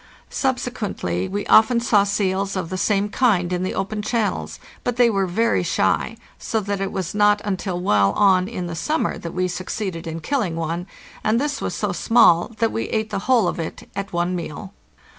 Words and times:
Subsequently 0.31 1.27
we 1.27 1.45
often 1.45 1.79
saw 1.79 2.03
seals 2.03 2.55
of 2.55 2.71
the 2.71 2.75
same 2.79 3.07
kind 3.07 3.53
in 3.53 3.61
the 3.61 3.75
open 3.75 4.01
channels, 4.01 4.59
but 4.83 4.95
they 4.95 5.11
were 5.11 5.27
very 5.27 5.61
shy, 5.61 6.17
so 6.39 6.59
that 6.59 6.81
it 6.81 6.91
was 6.91 7.13
not 7.13 7.39
until 7.45 7.79
well 7.79 8.11
on 8.13 8.47
in 8.47 8.65
the 8.65 8.73
summer 8.73 9.19
that 9.19 9.35
we 9.35 9.47
succeeded 9.47 10.07
in 10.07 10.19
killing 10.19 10.55
one, 10.55 10.87
and 11.23 11.39
this 11.39 11.61
was 11.61 11.75
so 11.75 11.91
small 11.91 12.47
that 12.57 12.71
we 12.71 12.85
ate 12.85 13.11
the 13.11 13.19
whole 13.29 13.47
of 13.47 13.59
it 13.59 13.87
at 13.95 14.11
one 14.11 14.35
meal. 14.35 14.73